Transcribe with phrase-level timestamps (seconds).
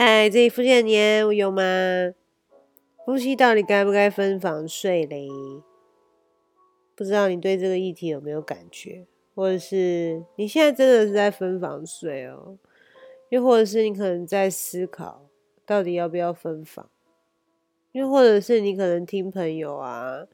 [0.00, 1.60] 嗨，这一夫妻的年有吗？
[3.04, 5.28] 夫妻到底该不该分房睡嘞？
[6.94, 12.58] 不知道你对这个议题有没有感觉，或者是你现在真的是在分房睡哦？
[13.30, 15.26] 又或者是你可能在思考
[15.66, 16.88] 到底要不要分房？
[17.90, 20.28] 又或者是你可能听朋友啊，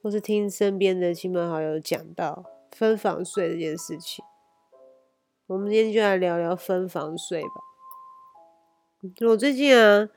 [0.00, 4.24] 或是听身边的亲朋好友讲到分房睡这件事情。
[5.48, 7.71] 我们今天就来聊聊分房睡吧。
[9.26, 10.08] 我最近啊，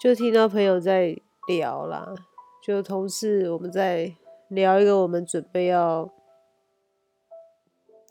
[0.00, 1.14] 就听到朋友在
[1.46, 2.14] 聊啦，
[2.62, 4.16] 就同事我们在
[4.48, 6.10] 聊一个我们准备要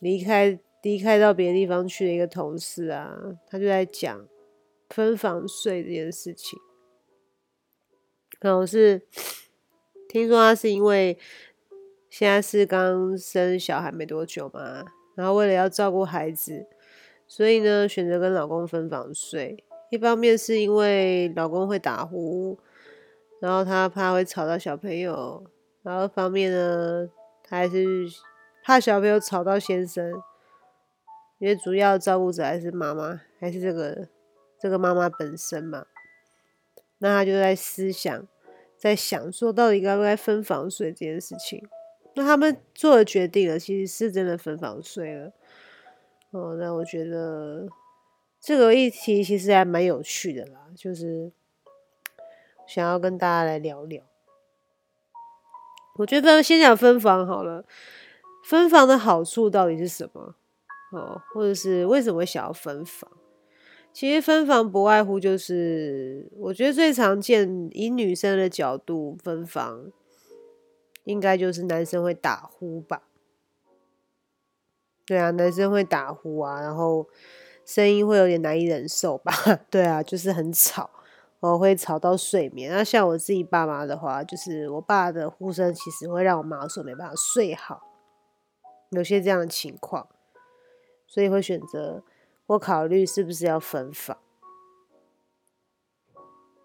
[0.01, 3.17] 离开离开到别的地方去的一个同事啊，
[3.47, 4.27] 他就在讲
[4.87, 6.59] 分房睡这件事情。
[8.39, 9.01] 可能是
[10.07, 11.17] 听说他是因为
[12.07, 14.85] 现在是刚生小孩没多久嘛。
[15.15, 16.67] 然后为了要照顾孩子，
[17.29, 19.63] 所以呢选择跟老公分房睡。
[19.91, 22.59] 一方面是因为老公会打呼，
[23.39, 25.43] 然后他怕会吵到小朋友；
[25.81, 27.09] 然后方面呢，
[27.43, 27.85] 他还是
[28.63, 30.11] 怕小朋友吵到先生，
[31.39, 34.09] 因为主要照顾者还是妈妈，还是这个
[34.59, 35.85] 这个妈妈本身嘛。
[36.99, 38.27] 那他就在思想，
[38.77, 41.67] 在想说到底该不该分房睡这件事情。
[42.13, 45.31] 那他们做了决定了，其实是真的分房睡了。
[46.31, 47.67] 哦，那我觉得
[48.39, 51.31] 这个议题其实还蛮有趣的啦，就是
[52.67, 54.03] 想要跟大家来聊聊。
[55.97, 57.65] 我觉得先讲分房好了，
[58.45, 60.35] 分房的好处到底是什么？
[60.91, 63.11] 哦，或者是为什么想要分房？
[63.91, 69.91] 其实分房不外乎就是，我觉得最常见以女生的角度分房。
[71.05, 73.08] 应该就是男生会打呼吧？
[75.09, 77.03] 对啊，男生会打呼啊，然后
[77.65, 79.33] 声音会有点难以忍受吧？
[79.67, 80.87] 对啊，就是很吵，
[81.39, 82.71] 我会吵到睡眠。
[82.71, 87.81] 那像我自己爸妈的话，就是我爸的呼声其实会让我妈说没办法睡好，
[88.91, 90.07] 有些这样的情况，
[91.07, 92.03] 所以会选择
[92.45, 94.15] 或考虑是不是要分房。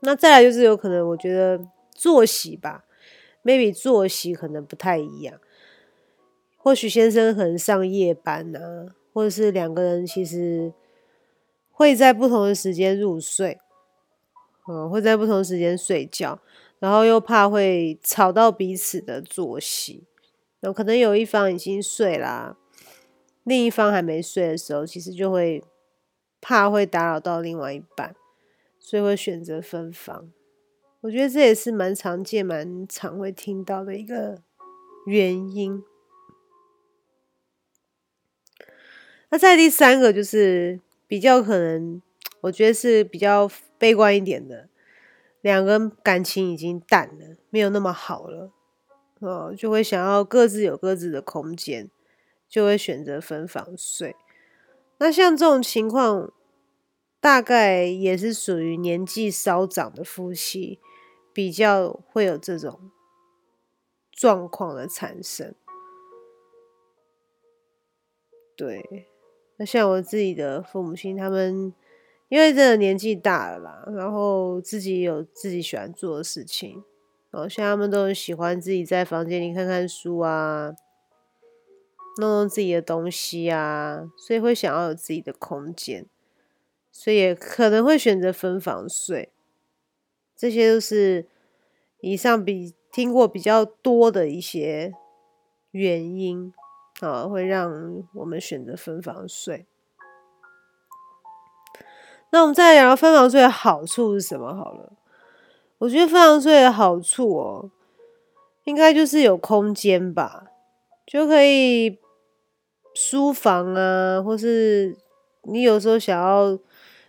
[0.01, 2.85] 那再来就是有可能，我觉得作息吧。
[3.43, 5.41] maybe 作息可能不太一样，
[6.65, 10.73] 或许先生可能上夜班呐，或者是两个人其实
[11.71, 13.61] 会在不同的时间入睡，
[14.67, 16.41] 嗯，会在不同时间睡觉，
[16.79, 20.05] 然后又怕会吵到彼此的作息，
[20.61, 22.57] 那可能有一方已经睡啦，
[23.43, 25.63] 另一方还没睡的时候，其实就会
[26.41, 28.17] 怕会打扰到另外一半，
[28.79, 30.33] 所以会选择分房。
[31.03, 34.39] 我觉得这也是蛮常见、蛮常会听到的一个
[35.05, 35.85] 原因。
[39.34, 40.78] 那在第三个就是
[41.09, 42.00] 比较可能，
[42.43, 44.69] 我觉得是比较悲观一点的，
[45.41, 48.53] 两个人感情已经淡了，没有那么好了，
[49.19, 51.91] 哦，就会想要各自有各自的空间，
[52.49, 54.15] 就会选择分房睡。
[54.99, 56.33] 那像这种情况，
[57.19, 60.78] 大概也是属于年纪稍长的夫妻。
[61.33, 62.93] 比较会有这种
[64.12, 65.53] 状况的产生，
[68.56, 69.09] 对。
[69.57, 71.73] 那像我自己的父母亲，他们
[72.29, 76.83] 因为真的年纪大了啦，然后自己有自己喜欢做的事情，
[77.31, 80.75] 哦，像他们都很喜欢自己在房间里看看书啊，
[82.19, 86.07] 弄弄自己的东西啊，所以会想要有自己的空间，
[86.91, 89.31] 所以也可能会选择分房睡。
[90.37, 91.27] 这些都是
[92.01, 94.93] 以上比听过比较多的一些
[95.71, 96.53] 原因
[97.00, 99.66] 啊，会让我们选择分房睡。
[102.31, 104.55] 那我们再聊聊分房睡的好处是什么？
[104.55, 104.93] 好了，
[105.78, 107.71] 我觉得分房睡的好处哦，
[108.65, 110.47] 应该就是有空间吧，
[111.06, 111.99] 就可以
[112.94, 114.97] 书房啊，或是
[115.43, 116.58] 你有时候想要。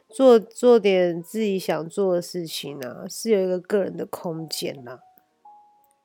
[0.07, 4.99] 做做点自己想做的事情啊，是有一个个人的空间呐。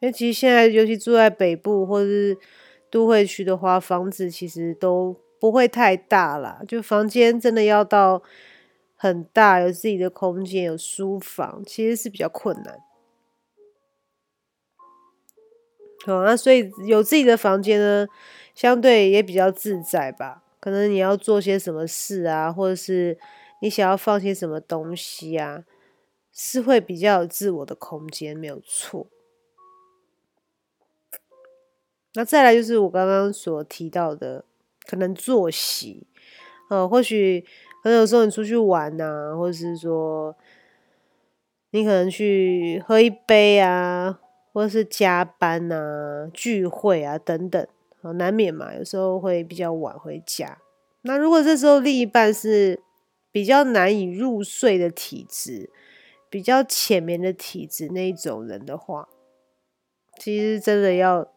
[0.00, 2.37] 因为其实现在，尤其住在北部或是
[2.91, 6.61] 都会区的话，房子其实都不会太大啦。
[6.67, 8.23] 就房间真的要到
[8.97, 12.81] 很大，有自己的空间，有书房，其实是比较困难。
[16.05, 18.07] 好，那所以有自己的房间呢，
[18.55, 20.43] 相对也比较自在吧。
[20.59, 23.19] 可能你要做些什么事啊，或者是。
[23.63, 25.65] 你想要放些什么东西啊？
[26.33, 29.07] 是会比较有自我的空间，没有错。
[32.15, 34.45] 那再来就是我刚刚所提到的，
[34.87, 36.07] 可能作息，
[36.69, 37.45] 呃，或许
[37.83, 40.37] 可能有时候你出去玩呐，或者是说
[41.71, 44.19] 你可能去喝一杯啊，
[44.53, 47.65] 或者是加班呐、聚会啊等等，
[48.17, 50.59] 难免嘛，有时候会比较晚回家。
[51.03, 52.83] 那如果这时候另一半是
[53.31, 55.71] 比较难以入睡的体质，
[56.29, 59.09] 比较浅眠的体质那一种人的话，
[60.19, 61.33] 其实真的要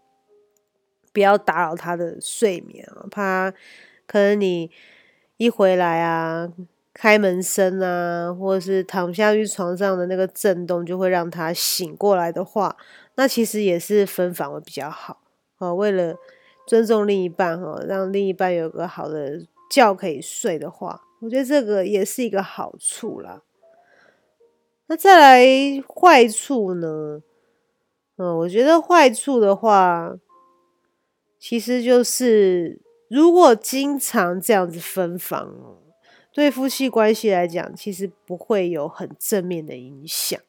[1.14, 3.06] 不要打扰他的睡眠啊？
[3.10, 3.52] 怕
[4.06, 4.70] 可能你
[5.38, 6.52] 一回来啊，
[6.94, 12.76] 开门声啊，或者是躺下去床上的那个震动，就会让他醒过来的话，
[13.16, 15.22] 那其实也是分房会比较好
[15.60, 15.74] 哦。
[15.74, 16.16] 为了
[16.68, 23.42] 尊重另一半哈，让另一半有个好的觉可以睡的话，我觉得这个也是一个好处啦。
[24.88, 27.22] 那再来坏处呢？
[28.18, 30.14] 嗯，我觉得坏处的话，
[31.46, 32.80] 其实就是
[33.10, 35.78] 如果经常这样子分房，
[36.32, 40.40] 对夫妻关系来讲，其实不会有很正面的影响。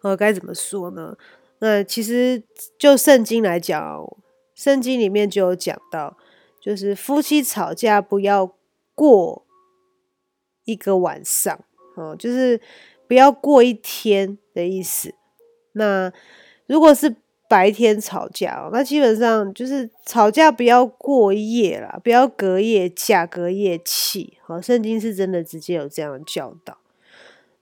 [0.00, 1.18] 呃，该怎么说呢？
[1.58, 2.42] 那其实
[2.78, 4.06] 就圣经来讲，
[4.54, 6.16] 圣经里面就有讲到，
[6.58, 8.56] 就是夫妻吵架不要
[8.94, 9.44] 过
[10.64, 11.62] 一个晚上，
[11.96, 12.58] 哦，就是
[13.06, 15.14] 不要过一天的意思。
[15.72, 16.10] 那
[16.66, 17.16] 如果是
[17.52, 24.38] 白天吵架，那基本上就是吵架不要过夜啦，不要隔夜架、隔夜气。
[24.40, 26.78] 好，圣经是真的直接有这样的教导。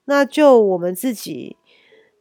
[0.05, 1.57] 那就我们自己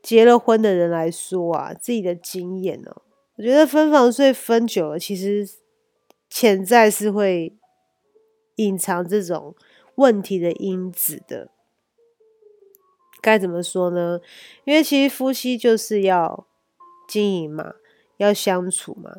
[0.02, 3.02] 结了婚的人来说啊，自己的经验哦，
[3.36, 5.48] 我觉得分房睡分久了，其实
[6.28, 7.54] 潜在是会
[8.56, 9.54] 隐藏这种
[9.94, 11.52] 问题的因子的。
[13.20, 14.18] 该怎么说呢？
[14.64, 16.48] 因为其实夫妻就是要
[17.10, 17.74] 经营嘛，
[18.18, 19.16] 要相处嘛。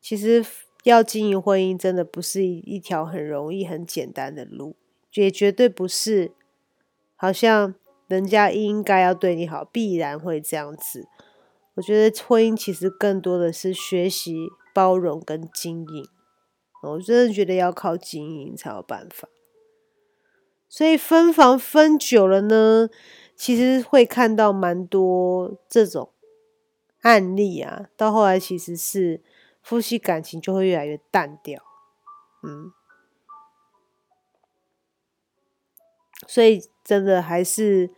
[0.00, 0.44] 其实
[0.84, 4.76] 要经营婚姻，真的不是一一条很容易、很简单的路，
[5.14, 6.30] 也绝对不是
[7.16, 7.74] 好像
[8.06, 11.08] 人家应该要对你好，必然会这样子。
[11.74, 16.06] 我觉得婚姻其实更多的是学习包容跟经营。
[16.82, 19.28] 我真的觉得要靠经营才有办法。
[20.68, 22.90] 所以分房分久了呢，
[23.34, 26.10] 其实会看到蛮多这种
[27.04, 27.88] 案例啊。
[27.96, 29.22] 到后来其实是
[29.62, 31.62] 夫妻感情就会越来越淡掉，
[32.42, 32.72] 嗯。
[36.26, 37.90] 所以真的还是，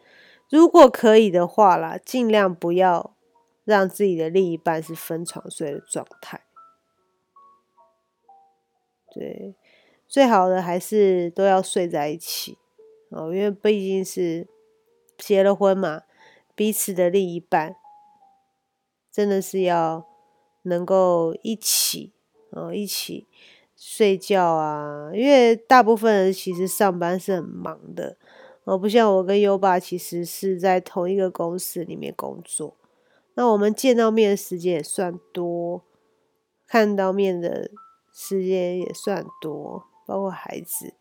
[0.51, 3.15] 如果可以的话啦，尽量不要
[3.65, 6.45] 让自己的另一半是分床睡的状态。
[9.13, 9.55] 对，
[10.09, 12.59] 最好的还是都要睡在一起。
[13.11, 14.49] 哦，因为毕竟是
[15.17, 16.03] 结了婚嘛，
[16.57, 17.77] 彼此的另一半
[19.17, 20.07] 真的是要
[20.65, 22.13] 能够一起
[22.51, 23.27] 哦，一起
[23.75, 25.11] 睡觉啊。
[25.15, 28.19] 因为大部分人其实上班是很忙的，
[28.65, 32.77] 哦，不像我跟优爸，其实是在同一个公司里面工作，
[33.33, 35.83] 那我们见到面的时间也算多，
[36.67, 37.71] 看到面的
[38.13, 40.93] 时间也算多，包括孩子。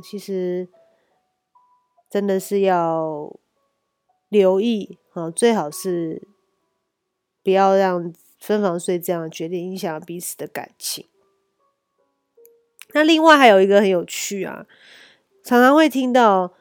[0.00, 0.68] 其实
[2.08, 3.36] 真的是要
[4.32, 6.26] 留意啊，最好是
[7.44, 11.06] 不要让分房睡这样决定影响彼此的感情。
[12.94, 14.64] 那另外还有一个很有趣啊，
[15.44, 16.54] 常常会听到，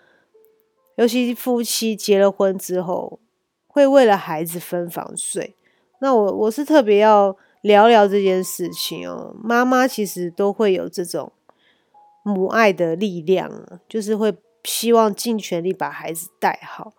[0.98, 3.20] 尤其夫妻结了婚之后，
[3.68, 5.56] 会为了孩子分房睡。
[6.02, 11.32] 那我我是特别要聊聊这件事情哦，妈妈其实都会有这种。
[12.24, 14.32] 母爱的力量，就是会
[14.64, 16.94] 希望尽全力把孩子带好。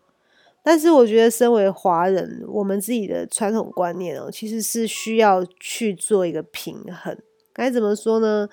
[0.63, 7.19] 但是我觉得，身为华人，我们自己的传统观念哦，其实是需要去做一个平衡。
[7.53, 8.49] 该怎么说呢？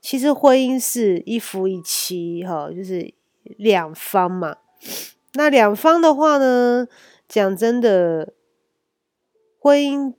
[0.00, 3.12] 其实婚姻是一夫一妻，哈，就是
[3.58, 4.56] 两方嘛。
[5.34, 6.88] 那两方的话呢，
[7.28, 8.32] 讲真的，
[9.58, 10.14] 婚姻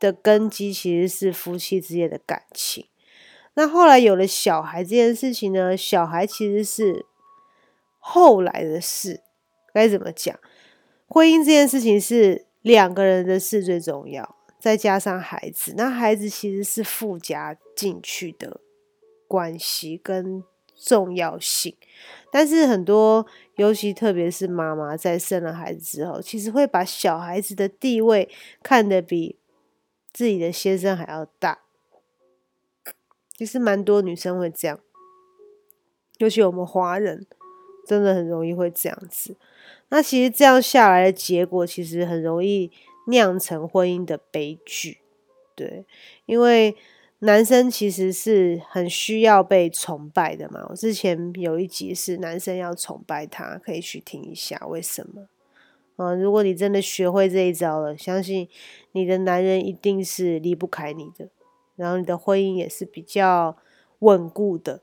[0.00, 2.86] 的根基其实是夫妻之间的感情。
[3.54, 5.76] 那后来有了小孩这件事情呢？
[5.76, 7.06] 小孩其实是
[8.00, 9.20] 后来的事，
[9.72, 10.36] 该怎么讲？
[11.14, 18.60] 婚姻这件事情是两个人的事最重要，再加上孩子，那孩子其实是附加进去的
[19.28, 20.42] 关系跟
[20.76, 21.76] 重要性。
[22.32, 28.28] 但是很多，尤其特别是妈妈在生了孩子之后，其实会把小孩子的地位
[28.60, 29.38] 看得比
[30.12, 31.60] 自己的先生还要大。
[33.38, 34.80] 其实蛮多女生会这样，
[36.18, 37.24] 尤其我们华人，
[37.86, 39.36] 真的很容易会这样子。
[39.90, 42.70] 那其实这样下来的结果，其实很容易
[43.08, 44.98] 酿成婚姻的悲剧。
[45.54, 45.84] 对，
[46.26, 46.74] 因为
[47.20, 50.66] 男生其实是很需要被崇拜的嘛。
[50.68, 55.28] 我之前有一集是男生要崇拜他，可以去听一下为什么。
[55.96, 58.48] 啊，如果你真的学会这一招了，相信
[58.92, 61.28] 你的男人一定是离不开你的，
[61.76, 63.56] 然后你的婚姻也是比较
[64.00, 64.82] 稳固的。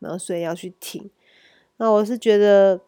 [0.00, 1.10] 然后所以要去听。
[1.78, 2.80] 那我是觉得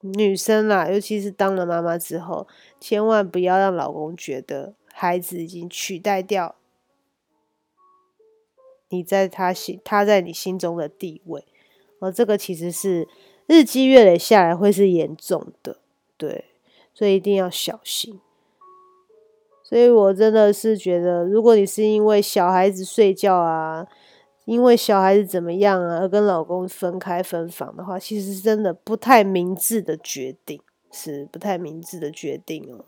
[0.00, 2.48] 女生啦，尤其是当了妈妈之后，
[2.80, 6.56] 千万不要让老公觉得孩子已经取代掉
[8.88, 11.44] 你在他心他在你心中的地位。
[12.00, 13.08] 而这个其实是
[13.46, 15.78] 日积月累下来会是严重的。
[16.16, 16.44] 对，
[16.94, 18.20] 所以一定要小心。
[19.62, 23.86] 所以我真的是觉得，如果你是因为小孩子睡觉啊，
[24.48, 30.58] 因为小孩子怎么样啊，而跟老公分开分房的话，其实真的不太明智的决定，
[30.90, 32.84] 是不太明智的决定哦。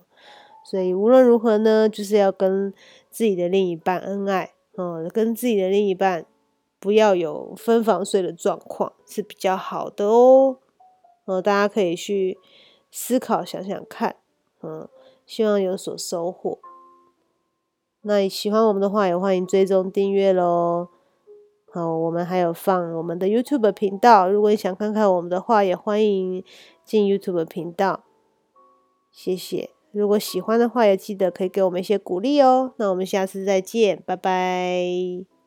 [0.64, 2.72] 所以无论如何呢，就是要跟
[3.10, 6.24] 自己的另一半恩爱，嗯，跟自己的另一半
[6.78, 10.56] 不要有分房睡的状况是比较好的哦。
[11.26, 12.38] 呃，大家可以去。
[12.92, 14.16] 思考想想看，
[14.64, 14.88] 嗯，
[15.24, 16.58] 希望有所收获。
[18.00, 20.88] 那喜欢我们的话，也欢迎追踪订阅喽。
[21.72, 26.44] 好，我们还有放我们的 YouTube 频道，如果你想看看我们的话，也欢迎
[26.84, 28.04] 进 YouTube 频道。
[29.12, 32.74] 谢谢，如果喜欢的话，也记得可以给我们一些鼓励哦。
[32.78, 35.39] 那我们下次再见，拜拜。